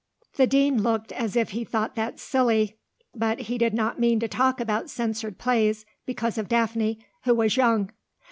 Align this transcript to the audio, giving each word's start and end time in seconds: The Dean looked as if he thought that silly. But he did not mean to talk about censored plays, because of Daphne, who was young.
The 0.33 0.47
Dean 0.47 0.81
looked 0.81 1.11
as 1.11 1.35
if 1.35 1.51
he 1.51 1.63
thought 1.63 1.93
that 1.93 2.19
silly. 2.19 2.75
But 3.13 3.41
he 3.41 3.59
did 3.59 3.75
not 3.75 3.99
mean 3.99 4.19
to 4.21 4.27
talk 4.27 4.59
about 4.59 4.89
censored 4.89 5.37
plays, 5.37 5.85
because 6.07 6.39
of 6.39 6.47
Daphne, 6.49 7.05
who 7.25 7.35
was 7.35 7.55
young. 7.55 7.91